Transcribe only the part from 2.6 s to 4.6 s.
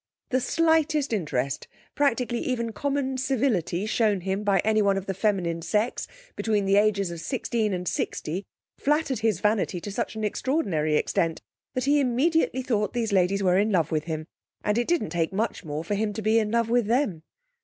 common civility, shown him by